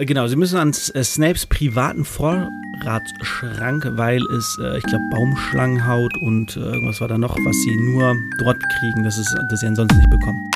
[0.00, 6.16] Äh, Genau, sie müssen an äh, Snapes privaten Vorratsschrank, weil es, äh, ich glaube, Baumschlangenhaut
[6.18, 9.98] und irgendwas war da noch, was sie nur dort kriegen, das, ist, das sie ansonsten
[9.98, 10.50] nicht bekommen.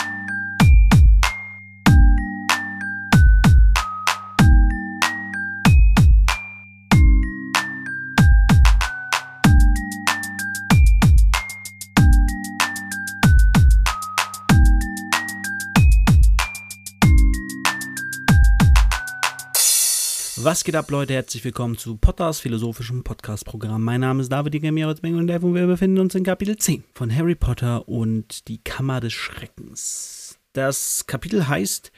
[20.36, 21.14] Was geht ab, Leute?
[21.14, 23.84] Herzlich willkommen zu Potters philosophischem Podcast-Programm.
[23.84, 27.88] Mein Name ist David Digamierozbeng und wir befinden uns in Kapitel 10 von Harry Potter
[27.88, 30.36] und die Kammer des Schreckens.
[30.52, 31.92] Das Kapitel heißt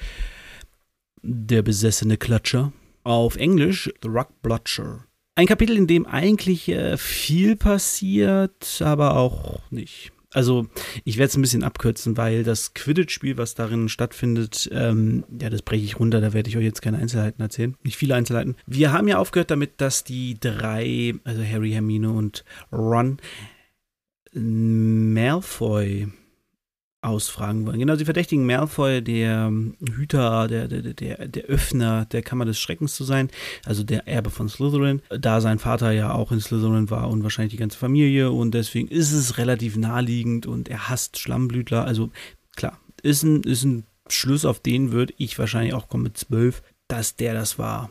[1.22, 2.72] Der besessene Klatscher.
[3.04, 5.06] Auf Englisch The Rock Blotcher.
[5.34, 10.12] Ein Kapitel, in dem eigentlich äh, viel passiert, aber auch nicht.
[10.36, 10.66] Also,
[11.04, 15.62] ich werde es ein bisschen abkürzen, weil das Quidditch-Spiel, was darin stattfindet, ähm, ja, das
[15.62, 17.74] breche ich runter, da werde ich euch jetzt keine Einzelheiten erzählen.
[17.82, 18.54] Nicht viele Einzelheiten.
[18.66, 23.16] Wir haben ja aufgehört damit, dass die drei, also Harry, Hermine und Ron,
[24.34, 26.08] Malfoy
[27.06, 27.78] ausfragen wollen.
[27.78, 29.52] Genau, sie verdächtigen Malfoy, der
[29.94, 33.30] Hüter, der, der, der, der Öffner der Kammer des Schreckens zu sein,
[33.64, 37.52] also der Erbe von Slytherin, da sein Vater ja auch in Slytherin war und wahrscheinlich
[37.52, 42.10] die ganze Familie und deswegen ist es relativ naheliegend und er hasst Schlammblütler, also
[42.56, 46.62] klar, ist ein, ist ein Schluss, auf den würde ich wahrscheinlich auch kommen mit zwölf,
[46.88, 47.90] dass der das war.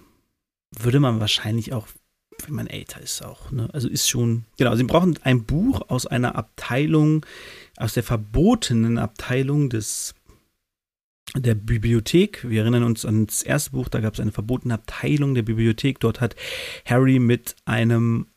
[0.78, 1.88] Würde man wahrscheinlich auch
[2.46, 3.52] wenn man älter ist auch.
[3.52, 3.70] Ne?
[3.74, 7.26] Also ist schon, genau, sie brauchen ein Buch aus einer Abteilung,
[7.78, 10.16] aus der verbotenen Abteilung des
[11.36, 12.48] der Bibliothek.
[12.50, 16.00] Wir erinnern uns an das erste Buch, da gab es eine verbotene Abteilung der Bibliothek.
[16.00, 16.36] Dort hat
[16.86, 18.28] Harry mit einem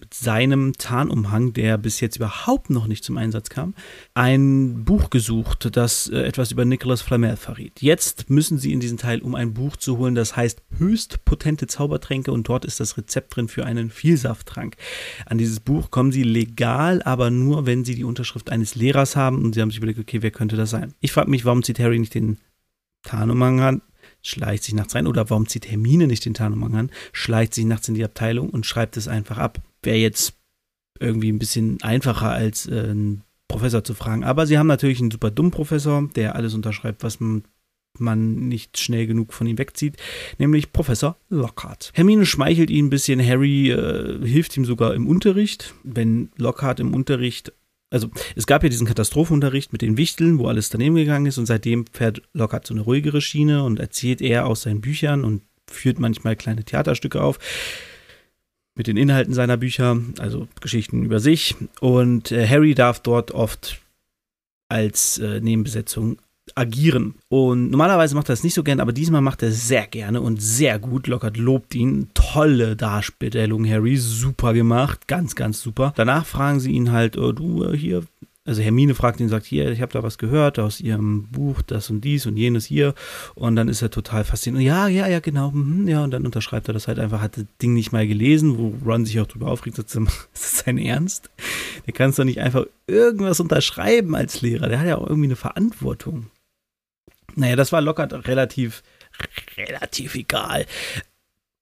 [0.00, 3.74] mit seinem Tarnumhang, der bis jetzt überhaupt noch nicht zum Einsatz kam,
[4.14, 7.82] ein Buch gesucht, das äh, etwas über Nicholas Flamel verriet.
[7.82, 11.66] Jetzt müssen sie in diesen Teil, um ein Buch zu holen, das heißt höchst potente
[11.66, 14.76] Zaubertränke und dort ist das Rezept drin für einen Vielsafttrank.
[15.26, 19.44] An dieses Buch kommen sie legal, aber nur, wenn sie die Unterschrift eines Lehrers haben
[19.44, 20.94] und sie haben sich überlegt, okay, wer könnte das sein?
[21.00, 22.38] Ich frage mich, warum zieht Harry nicht den
[23.02, 23.82] Tarnumhang an?
[24.22, 27.88] schleicht sich nachts rein oder warum zieht Hermine nicht den Tarnumhang an, schleicht sich nachts
[27.88, 29.62] in die Abteilung und schreibt es einfach ab.
[29.86, 30.34] Wäre jetzt
[31.00, 34.24] irgendwie ein bisschen einfacher als äh, einen Professor zu fragen.
[34.24, 37.44] Aber sie haben natürlich einen super dummen Professor, der alles unterschreibt, was man,
[37.98, 39.96] man nicht schnell genug von ihm wegzieht,
[40.38, 41.92] nämlich Professor Lockhart.
[41.94, 45.74] Hermine schmeichelt ihn ein bisschen, Harry äh, hilft ihm sogar im Unterricht.
[45.84, 47.52] Wenn Lockhart im Unterricht
[47.88, 51.46] also es gab ja diesen Katastrophenunterricht mit den Wichteln, wo alles daneben gegangen ist und
[51.46, 56.00] seitdem fährt Lockhart so eine ruhigere Schiene und erzählt er aus seinen Büchern und führt
[56.00, 57.38] manchmal kleine Theaterstücke auf
[58.76, 63.80] mit den Inhalten seiner Bücher, also Geschichten über sich und äh, Harry darf dort oft
[64.68, 66.18] als äh, Nebenbesetzung
[66.54, 67.14] agieren.
[67.28, 70.20] Und normalerweise macht er das nicht so gern, aber diesmal macht er es sehr gerne
[70.20, 71.06] und sehr gut.
[71.06, 72.08] Lockhart lobt ihn.
[72.14, 73.96] Tolle Darstellung, Harry.
[73.96, 75.08] Super gemacht.
[75.08, 75.92] Ganz, ganz super.
[75.96, 78.04] Danach fragen sie ihn halt, oh, du äh, hier.
[78.46, 81.90] Also Hermine fragt ihn, sagt, hier, ich habe da was gehört aus ihrem Buch, das
[81.90, 82.94] und dies und jenes hier.
[83.34, 84.62] Und dann ist er total fasziniert.
[84.62, 85.50] Ja, ja, ja, genau.
[85.50, 88.56] Mhm, ja, und dann unterschreibt er das halt einfach, hat das Ding nicht mal gelesen,
[88.56, 90.00] wo Ron sich auch drüber aufregt, sagt, ist
[90.32, 91.28] das sein Ernst?
[91.86, 94.68] Der kann es doch nicht einfach irgendwas unterschreiben als Lehrer.
[94.68, 96.26] Der hat ja auch irgendwie eine Verantwortung.
[97.34, 98.84] Naja, das war locker relativ,
[99.58, 100.66] relativ egal.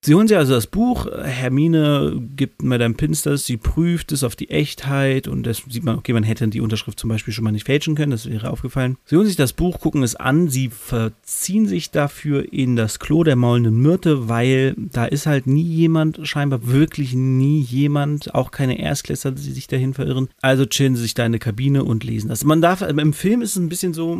[0.05, 4.51] Sie holen sich also das Buch, Hermine gibt Madame Pinsters, sie prüft es auf die
[4.51, 7.65] Echtheit und das sieht man, okay, man hätte die Unterschrift zum Beispiel schon mal nicht
[7.65, 8.97] fälschen können, das wäre aufgefallen.
[9.05, 13.23] Sie holen sich das Buch, gucken es an, sie verziehen sich dafür in das Klo
[13.23, 18.77] der maulenden Myrte, weil da ist halt nie jemand, scheinbar wirklich nie jemand, auch keine
[18.77, 20.29] Erstklässler, die sich dahin verirren.
[20.39, 22.43] Also chillen sie sich da in der Kabine und lesen das.
[22.43, 24.15] Man darf, im Film ist es ein bisschen so,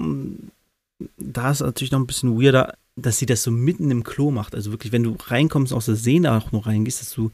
[1.18, 4.56] da ist natürlich noch ein bisschen weirder, dass sie das so mitten im Klo macht.
[4.56, 7.32] Also wirklich, wenn du reinkommst, aus der Sehne auch noch reingehst, dass du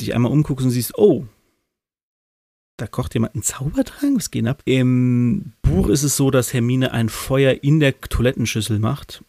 [0.00, 1.26] dich einmal umguckst und siehst, oh,
[2.78, 4.62] da kocht jemand einen Zaubertrank, was geht ab?
[4.64, 9.22] Im Buch ist es so, dass Hermine ein Feuer in der Toilettenschüssel macht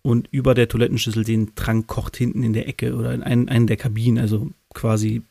[0.00, 3.66] und über der Toilettenschüssel den Trank kocht hinten in der Ecke oder in einen, einen
[3.66, 4.18] der Kabinen.
[4.18, 5.22] Also quasi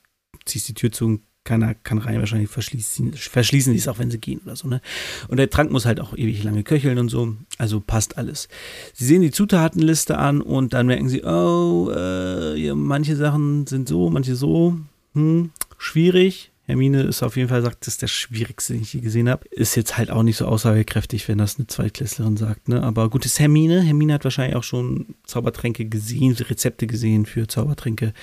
[0.45, 4.11] ziehst die Tür zu und keiner kann rein, wahrscheinlich verschließen, verschließen die es auch, wenn
[4.11, 4.81] sie gehen oder so, ne?
[5.27, 8.47] Und der Trank muss halt auch ewig lange köcheln und so, also passt alles.
[8.93, 13.87] Sie sehen die Zutatenliste an und dann merken sie, oh, äh, ja, manche Sachen sind
[13.87, 14.77] so, manche so,
[15.13, 16.51] hm, schwierig.
[16.65, 19.45] Hermine ist auf jeden Fall, sagt, das ist der schwierigste, den ich je gesehen habe.
[19.49, 22.83] Ist jetzt halt auch nicht so aussagekräftig, wenn das eine Zweitklässlerin sagt, ne?
[22.83, 23.81] Aber gut, ist Hermine.
[23.81, 28.13] Hermine hat wahrscheinlich auch schon Zaubertränke gesehen, Rezepte gesehen für Zaubertränke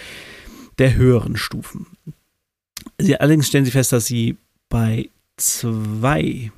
[0.78, 1.86] der höheren Stufen.
[3.00, 4.36] Sie, allerdings stellen sie fest, dass sie
[4.68, 6.50] bei zwei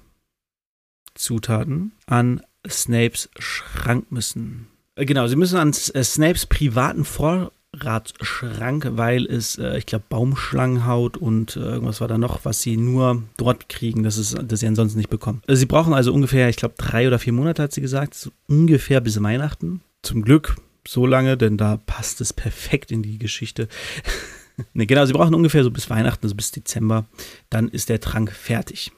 [1.14, 4.68] Zutaten an Snapes Schrank müssen.
[4.96, 11.56] Genau, sie müssen an äh, Snapes privaten Vorratsschrank, weil es, äh, ich glaube, Baumschlangenhaut und
[11.56, 14.98] äh, irgendwas war da noch, was sie nur dort kriegen, das, ist, das sie ansonsten
[14.98, 15.42] nicht bekommen.
[15.46, 18.30] Also sie brauchen also ungefähr, ich glaube, drei oder vier Monate, hat sie gesagt, so
[18.46, 19.80] ungefähr bis Weihnachten.
[20.02, 20.56] Zum Glück
[20.86, 23.68] so lange, denn da passt es perfekt in die Geschichte.
[24.72, 27.06] ne, genau, sie brauchen ungefähr so bis Weihnachten, also bis Dezember.
[27.48, 28.92] Dann ist der Trank fertig.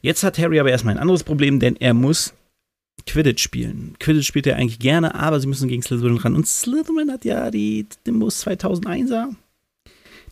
[0.00, 2.34] Jetzt hat Harry aber erstmal ein anderes Problem, denn er muss
[3.06, 3.96] Quidditch spielen.
[3.98, 6.36] Quidditch spielt er eigentlich gerne, aber sie müssen gegen Slytherin ran.
[6.36, 9.34] Und Slytherin hat ja die Nimbus 2001er.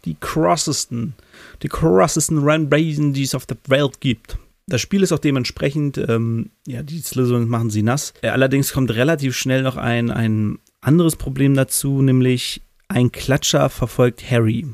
[0.05, 1.15] Die crossesten,
[1.63, 4.39] die crossesten Run-Brazen, die es auf der Welt gibt.
[4.69, 8.13] Das Spiel ist auch dementsprechend, ähm, ja, die Slytherin machen sie nass.
[8.23, 14.31] Äh, allerdings kommt relativ schnell noch ein, ein anderes Problem dazu, nämlich ein Klatscher verfolgt
[14.31, 14.67] Harry.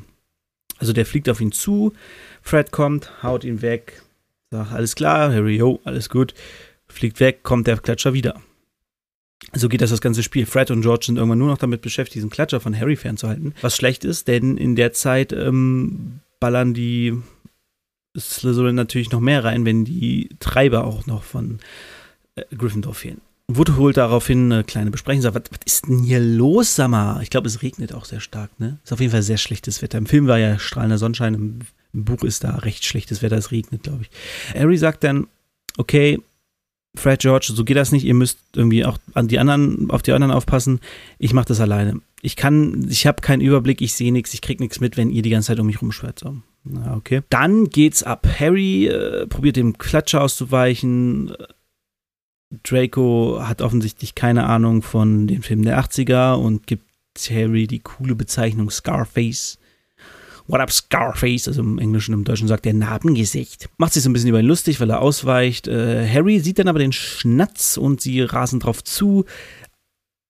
[0.77, 1.93] Also der fliegt auf ihn zu,
[2.41, 4.03] Fred kommt, haut ihn weg,
[4.51, 6.33] sagt, alles klar, Harry, yo, alles gut
[6.93, 8.41] fliegt weg, kommt der Klatscher wieder.
[9.53, 10.45] So geht das das ganze Spiel.
[10.45, 13.53] Fred und George sind irgendwann nur noch damit beschäftigt, diesen Klatscher von Harry fernzuhalten.
[13.61, 17.17] Was schlecht ist, denn in der Zeit ähm, ballern die
[18.17, 21.59] Slytherin natürlich noch mehr rein, wenn die Treiber auch noch von
[22.35, 23.21] äh, Gryffindor fehlen.
[23.47, 27.19] Wood holt daraufhin eine kleine Besprechung sagt, was, was ist denn hier los, Sammer?
[27.21, 28.79] Ich glaube, es regnet auch sehr stark, ne?
[28.83, 29.97] Ist auf jeden Fall sehr schlechtes Wetter.
[29.97, 31.59] Im Film war ja strahlender Sonnenschein, im,
[31.93, 34.57] im Buch ist da recht schlechtes Wetter, es regnet, glaube ich.
[34.57, 35.27] Harry sagt dann,
[35.77, 36.19] okay,
[36.95, 38.05] Fred George, so geht das nicht.
[38.05, 40.79] Ihr müsst irgendwie auch an die anderen, auf die anderen aufpassen.
[41.17, 41.99] Ich mache das alleine.
[42.21, 45.23] Ich kann, ich habe keinen Überblick, ich sehe nichts, ich krieg nichts mit, wenn ihr
[45.23, 46.19] die ganze Zeit um mich rumschwört.
[46.19, 46.37] So.
[46.63, 47.21] Na, okay.
[47.29, 48.27] Dann geht's ab.
[48.39, 51.33] Harry äh, probiert dem Klatscher auszuweichen.
[52.63, 56.85] Draco hat offensichtlich keine Ahnung von den Filmen der 80er und gibt
[57.29, 59.57] Harry die coole Bezeichnung Scarface.
[60.47, 61.47] What up, Scarface?
[61.47, 63.69] Also im Englischen, im Deutschen sagt er Narbengesicht.
[63.77, 65.67] Macht sich so ein bisschen über ihn lustig, weil er ausweicht.
[65.67, 69.25] Äh, Harry sieht dann aber den Schnatz und sie rasen drauf zu.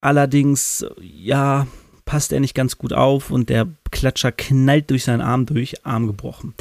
[0.01, 1.67] Allerdings, ja,
[2.05, 6.07] passt er nicht ganz gut auf und der Klatscher knallt durch seinen Arm durch, Arm
[6.07, 6.53] gebrochen.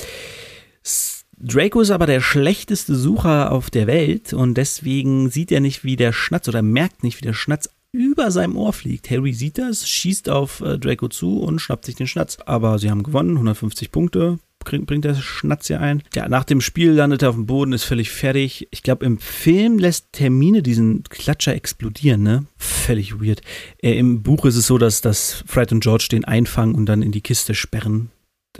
[1.45, 5.97] Draco ist aber der schlechteste Sucher auf der Welt und deswegen sieht er nicht, wie
[5.97, 9.11] der Schnatz oder merkt nicht, wie der Schnatz über seinem Ohr fliegt.
[9.11, 12.39] Harry sieht das, schießt auf äh, Draco zu und schnappt sich den Schnatz.
[12.47, 16.05] Aber sie haben gewonnen, 150 Punkte bringt der Schnatz hier ein.
[16.15, 18.69] Ja, nach dem Spiel landet er auf dem Boden, ist völlig fertig.
[18.71, 22.47] Ich glaube, im Film lässt Termine diesen Klatscher explodieren, ne?
[22.57, 23.43] Völlig weird.
[23.83, 27.03] Äh, Im Buch ist es so, dass, dass Fred und George den einfangen und dann
[27.03, 28.11] in die Kiste sperren.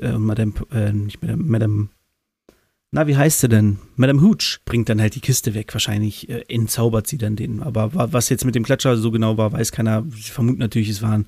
[0.01, 1.89] Äh, Madame, äh, nicht Madame, Madame
[2.95, 3.79] na, wie heißt sie denn?
[3.97, 5.73] Madame Hooch bringt dann halt die Kiste weg.
[5.73, 7.63] Wahrscheinlich äh, entzaubert sie dann den.
[7.63, 10.05] Aber was jetzt mit dem Klatscher so genau war, weiß keiner.
[10.15, 11.27] Ich vermute natürlich, es waren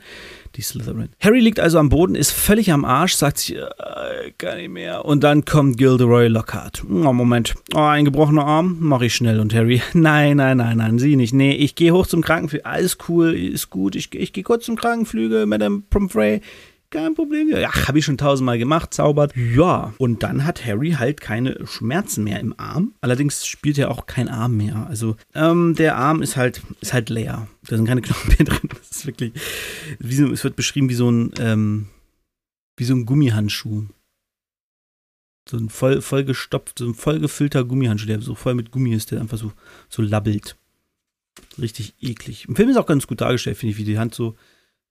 [0.56, 1.08] die Slytherin.
[1.20, 3.62] Harry liegt also am Boden, ist völlig am Arsch, sagt sich, äh,
[4.36, 5.06] gar nicht mehr.
[5.06, 6.84] Und dann kommt Gilderoy Lockhart.
[6.84, 7.54] Oh, Moment.
[7.74, 8.76] Oh, ein gebrochener Arm?
[8.80, 9.40] Mach ich schnell.
[9.40, 11.32] Und Harry, nein, nein, nein, nein, sie nicht.
[11.32, 12.66] Nee, ich gehe hoch zum Krankenflügel.
[12.66, 13.96] Alles cool, ist gut.
[13.96, 16.42] Ich, ich gehe kurz zum Krankenflügel, Madame Pomfrey
[16.94, 17.50] kein Problem.
[17.50, 19.34] Ja, habe ich schon tausendmal gemacht, zaubert.
[19.36, 22.94] Ja, und dann hat Harry halt keine Schmerzen mehr im Arm.
[23.00, 24.86] Allerdings spielt er auch kein Arm mehr.
[24.86, 27.48] Also ähm, der Arm ist halt, ist halt leer.
[27.68, 28.70] Da sind keine Knochen mehr drin.
[28.70, 29.32] Das ist wirklich,
[29.98, 31.88] wie so, es wird beschrieben wie so ein, ähm,
[32.76, 33.84] wie so ein Gummihandschuh.
[35.46, 38.94] So ein voll, voll gestopft, so ein voll gefüllter Gummihandschuh, der so voll mit Gummi
[38.94, 39.52] ist, der einfach so,
[39.90, 40.56] so labbelt.
[41.58, 42.48] Richtig eklig.
[42.48, 44.36] Im Film ist auch ganz gut dargestellt, finde ich, wie die Hand so,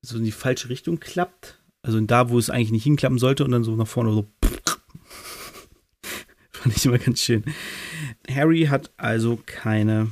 [0.02, 1.63] so in die falsche Richtung klappt.
[1.84, 4.26] Also da, wo es eigentlich nicht hinklappen sollte und dann so nach vorne so.
[6.52, 7.44] Fand ich immer ganz schön.
[8.30, 10.08] Harry hat also keine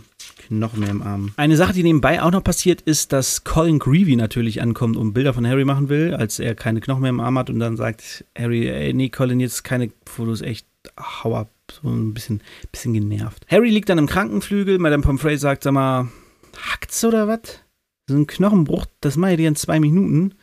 [0.48, 1.32] Knochen mehr im Arm.
[1.38, 5.34] Eine Sache, die nebenbei auch noch passiert, ist, dass Colin Greevy natürlich ankommt und Bilder
[5.34, 8.25] von Harry machen will, als er keine Knochen mehr im Arm hat und dann sagt
[8.38, 10.68] Harry, ey, nee, Colin, jetzt keine Fotos, echt,
[11.00, 11.50] hau ab.
[11.72, 13.46] So ein bisschen, bisschen genervt.
[13.50, 16.10] Harry liegt dann im Krankenflügel, Madame Pomfrey sagt, sag mal,
[16.58, 17.62] hackt's oder was?
[18.10, 20.34] So ein Knochenbruch, das mache ich dir in zwei Minuten.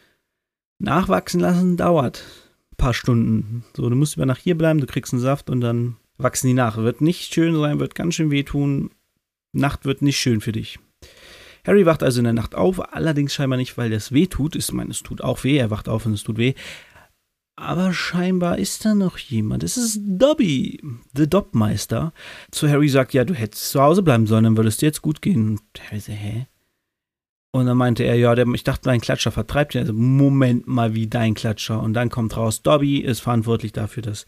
[0.79, 2.25] Nachwachsen lassen dauert
[2.73, 3.65] ein paar Stunden.
[3.77, 6.55] So, du musst über Nacht hier bleiben, du kriegst einen Saft und dann wachsen die
[6.55, 6.77] nach.
[6.77, 8.91] Wird nicht schön sein, wird ganz schön wehtun.
[9.53, 10.79] Nacht wird nicht schön für dich.
[11.67, 14.57] Harry wacht also in der Nacht auf, allerdings scheinbar nicht, weil das weh tut.
[14.57, 16.55] Ich meine, es tut auch weh, er wacht auf und es tut weh.
[17.57, 19.65] Aber scheinbar ist da noch jemand.
[19.65, 20.81] Es ist Dobby,
[21.13, 22.13] der Dobmeister.
[22.53, 25.03] Zu Harry sagt, ja, du hättest zu Hause bleiben sollen, dann würde es dir jetzt
[25.03, 25.49] gut gehen.
[25.49, 26.47] Und Harry sagt, hä?
[27.59, 29.81] Und dann meinte er, ja, der, ich dachte, dein Klatscher vertreibt ihn.
[29.81, 31.83] Also, Moment mal, wie dein Klatscher.
[31.83, 34.27] Und dann kommt raus, Dobby ist verantwortlich dafür, dass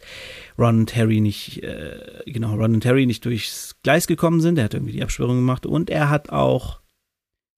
[0.59, 4.59] Ron und Harry nicht, äh, genau, Ron und Harry nicht durchs Gleis gekommen sind.
[4.59, 5.65] Er hat irgendwie die Absperrung gemacht.
[5.65, 6.81] Und er hat auch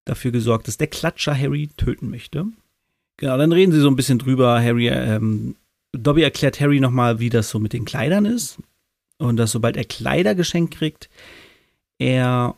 [0.05, 2.45] dafür gesorgt, dass der Klatscher Harry töten möchte.
[3.17, 4.61] Genau, dann reden sie so ein bisschen drüber.
[4.61, 5.55] Harry, ähm,
[5.91, 8.59] Dobby erklärt Harry nochmal, wie das so mit den Kleidern ist.
[9.17, 11.09] Und dass sobald er Kleider geschenkt kriegt,
[11.97, 12.55] er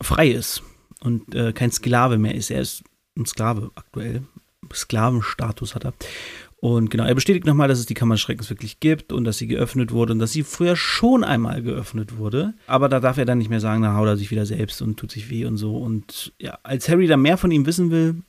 [0.00, 0.62] frei ist
[1.02, 2.50] und äh, kein Sklave mehr ist.
[2.50, 2.84] Er ist
[3.16, 4.22] ein Sklave aktuell.
[4.72, 5.94] Sklavenstatus hat er.
[6.60, 9.46] Und genau, er bestätigt nochmal, dass es die Kammer Schreckens wirklich gibt und dass sie
[9.46, 12.52] geöffnet wurde und dass sie früher schon einmal geöffnet wurde.
[12.66, 14.98] Aber da darf er dann nicht mehr sagen, da haut er sich wieder selbst und
[14.98, 15.78] tut sich weh und so.
[15.78, 18.22] Und ja, als Harry dann mehr von ihm wissen will,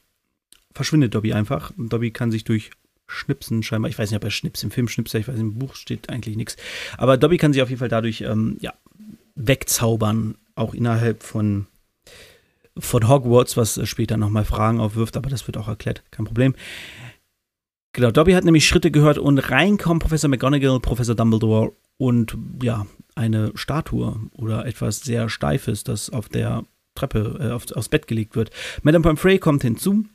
[0.73, 1.73] verschwindet Dobby einfach.
[1.77, 2.71] Und Dobby kann sich durch
[3.07, 5.75] Schnipsen scheinbar, ich weiß nicht, ob er Schnips im Film schnipst, ich weiß im Buch
[5.75, 6.55] steht eigentlich nichts.
[6.97, 8.73] Aber Dobby kann sich auf jeden Fall dadurch ähm, ja,
[9.35, 11.67] wegzaubern, auch innerhalb von,
[12.77, 16.55] von Hogwarts, was später nochmal Fragen aufwirft, aber das wird auch erklärt, kein Problem.
[17.93, 23.51] Genau, Dobby hat nämlich Schritte gehört und reinkommen Professor McGonagall, Professor Dumbledore und ja, eine
[23.55, 26.63] Statue oder etwas sehr Steifes, das auf der
[26.95, 28.49] Treppe, äh, auf, aufs Bett gelegt wird.
[28.83, 30.05] Madame Pomfrey kommt hinzu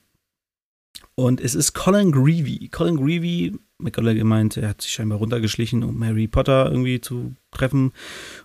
[1.14, 2.68] und es ist Colin Greevy.
[2.68, 7.92] Colin Greevy, McGonagall meint, er hat sich scheinbar runtergeschlichen, um Harry Potter irgendwie zu treffen,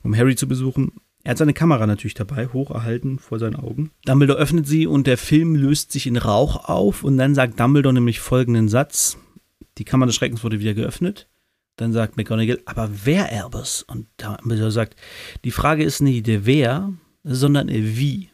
[0.03, 0.94] um Harry zu besuchen.
[1.23, 3.91] Er hat seine Kamera natürlich dabei, hoch erhalten vor seinen Augen.
[4.05, 7.93] Dumbledore öffnet sie und der Film löst sich in Rauch auf und dann sagt Dumbledore
[7.93, 9.17] nämlich folgenden Satz.
[9.77, 11.27] Die Kammer des Schreckens wurde wieder geöffnet.
[11.75, 13.83] Dann sagt McGonagall, aber wer Albus?
[13.83, 14.95] Und Dumbledore sagt,
[15.45, 18.29] die Frage ist nicht der wer, sondern der wie.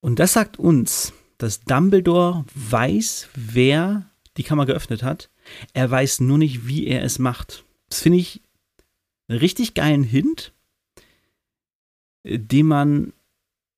[0.00, 5.30] Und das sagt uns, dass Dumbledore weiß, wer die Kammer geöffnet hat.
[5.74, 7.64] Er weiß nur nicht, wie er es macht.
[7.88, 8.42] Das finde ich
[9.28, 10.52] einen richtig geilen Hint,
[12.26, 13.12] den man,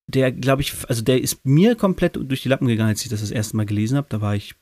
[0.06, 3.20] der glaube ich, also der ist mir komplett durch die Lappen gegangen, als ich das
[3.20, 4.06] das erste Mal gelesen habe.
[4.10, 4.54] Da war ich,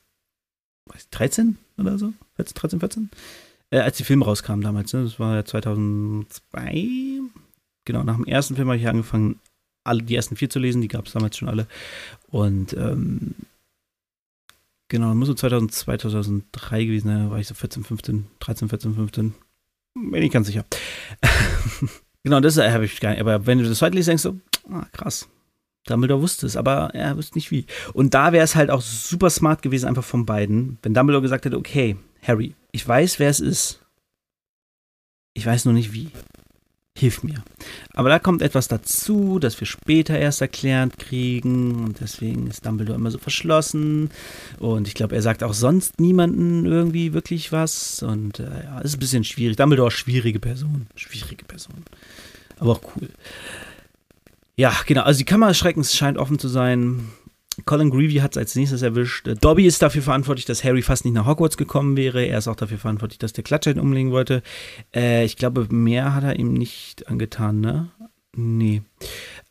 [0.87, 3.09] weiß 13 oder so, 14, 13, 14,
[3.71, 4.93] äh, als die Filme rauskamen damals.
[4.93, 5.03] Ne?
[5.03, 7.21] Das war ja 2002.
[7.85, 9.39] Genau, nach dem ersten Film habe ich angefangen,
[9.85, 11.67] alle die ersten vier zu lesen, die gab es damals schon alle.
[12.27, 13.35] Und ähm,
[14.89, 18.95] genau, muss so 2002, 2003 gewesen sein, da war ich so 14, 15, 13, 14,
[18.95, 19.33] 15.
[19.93, 20.65] Bin ich ganz sicher.
[22.27, 23.21] genau, das habe ich gar nicht.
[23.21, 24.39] Aber wenn du das zweite liest, denkst du,
[24.71, 25.29] ah, krass.
[25.87, 27.65] Dumbledore wusste es, aber er wusste nicht wie.
[27.93, 31.45] Und da wäre es halt auch super smart gewesen, einfach von beiden, wenn Dumbledore gesagt
[31.45, 33.81] hätte, okay, Harry, ich weiß, wer es ist.
[35.33, 36.11] Ich weiß nur nicht wie
[36.97, 37.43] hilf mir.
[37.93, 42.97] Aber da kommt etwas dazu, das wir später erst erklärt kriegen und deswegen ist Dumbledore
[42.97, 44.09] immer so verschlossen
[44.59, 48.95] und ich glaube, er sagt auch sonst niemanden irgendwie wirklich was und äh, ja, ist
[48.95, 49.57] ein bisschen schwierig.
[49.57, 51.83] Dumbledore schwierige Person, schwierige Person,
[52.59, 53.09] aber auch cool.
[54.55, 57.09] Ja, genau, also die Kammer des Schreckens scheint offen zu sein.
[57.65, 59.27] Colin Greevy hat es als nächstes erwischt.
[59.41, 62.23] Dobby ist dafür verantwortlich, dass Harry fast nicht nach Hogwarts gekommen wäre.
[62.23, 64.43] Er ist auch dafür verantwortlich, dass der Klatschheit umlegen wollte.
[64.93, 67.89] Äh, ich glaube, mehr hat er ihm nicht angetan, ne?
[68.35, 68.83] Nee.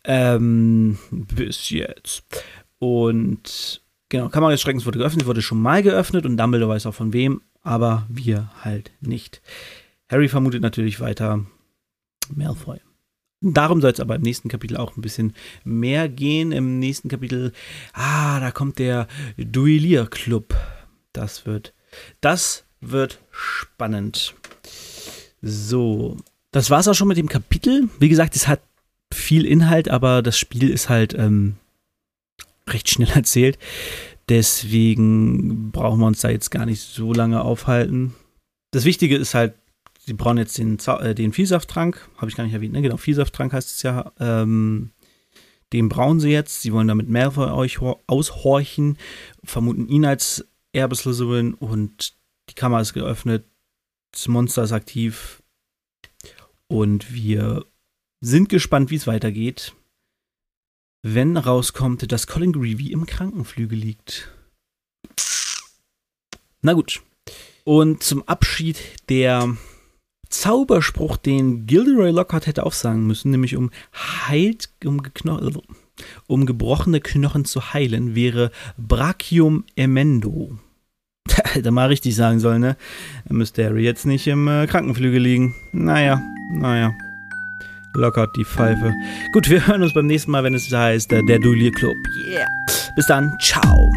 [0.04, 2.25] Ähm, bis jetzt.
[2.78, 6.94] Und genau, Kamera des Schreckens wurde geöffnet, wurde schon mal geöffnet und Dumbledore weiß auch
[6.94, 9.42] von wem, aber wir halt nicht.
[10.08, 11.44] Harry vermutet natürlich weiter
[12.34, 12.78] Malfoy.
[13.43, 16.52] Darum soll es aber im nächsten Kapitel auch ein bisschen mehr gehen.
[16.52, 17.52] Im nächsten Kapitel,
[17.93, 20.55] ah, da kommt der Duellier-Club.
[21.12, 21.75] Das wird,
[22.21, 24.35] das wird spannend.
[25.43, 26.16] So,
[26.50, 27.88] das war's auch schon mit dem Kapitel.
[27.99, 28.61] Wie gesagt, es hat
[29.12, 31.57] viel Inhalt, aber das Spiel ist halt ähm,
[32.69, 33.59] recht schnell erzählt.
[34.28, 38.14] Deswegen brauchen wir uns da jetzt gar nicht so lange aufhalten.
[38.73, 39.55] Das Wichtige ist halt,
[40.06, 42.82] sie brauchen jetzt den, äh, den Vielsafttrank, habe ich gar nicht erwähnt, ne?
[42.82, 44.12] Genau, Vielsafttrank heißt es ja.
[44.18, 44.92] Ähm,
[45.72, 46.62] den brauchen sie jetzt.
[46.62, 48.98] Sie wollen damit mehr von euch aushorchen,
[49.42, 52.14] vermuten ihn als Erbe Slytherin und
[52.48, 53.44] die Kammer ist geöffnet.
[54.12, 55.42] Das Monster ist aktiv.
[56.68, 57.64] Und wir
[58.20, 59.75] sind gespannt, wie es weitergeht.
[61.02, 64.30] Wenn rauskommt, dass Colin Greevy im Krankenflügel liegt.
[66.62, 67.02] Na gut.
[67.64, 69.56] Und zum Abschied der
[70.28, 73.71] Zauberspruch, den Gilderoy Lockhart hätte aufsagen müssen, nämlich um
[74.28, 75.02] heilt, um,
[76.26, 80.59] um gebrochene Knochen zu heilen, wäre Brachium emendo.
[81.45, 82.76] Hätte mal richtig sagen sollen, ne?
[83.26, 85.54] Dann müsste Harry jetzt nicht im äh, Krankenflügel liegen.
[85.73, 86.95] Naja, naja.
[87.95, 88.95] Lockhart die Pfeife.
[89.33, 91.97] Gut, wir hören uns beim nächsten Mal, wenn es heißt, äh, der Duellier Club.
[92.28, 92.47] Yeah.
[92.95, 93.90] Bis dann, ciao.